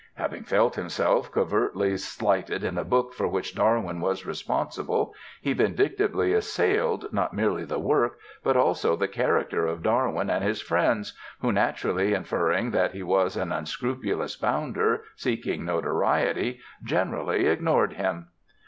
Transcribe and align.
Having 0.15 0.45
felt 0.45 0.75
himself 0.77 1.31
covertly 1.31 1.95
slighted 1.95 2.63
in 2.63 2.75
a 2.75 2.83
book 2.83 3.13
for 3.13 3.27
which 3.27 3.53
Darwin 3.53 4.01
was 4.01 4.25
responsible, 4.25 5.13
he 5.43 5.53
vindictively 5.53 6.33
assailed, 6.33 7.13
not 7.13 7.35
merely 7.35 7.65
the 7.65 7.77
work, 7.77 8.17
but 8.43 8.57
also 8.57 8.95
the 8.95 9.07
character 9.07 9.67
of 9.67 9.83
Darwin 9.83 10.27
and 10.27 10.43
his 10.43 10.59
friends, 10.59 11.15
who, 11.41 11.51
naturally 11.51 12.15
inferring 12.15 12.71
that 12.71 12.93
he 12.93 13.03
was 13.03 13.37
an 13.37 13.51
unscrupulous 13.51 14.35
"bounder" 14.35 15.03
seeking 15.17 15.63
notoriety, 15.65 16.59
generally 16.83 17.45
ignored 17.45 17.93
him. 17.93 18.29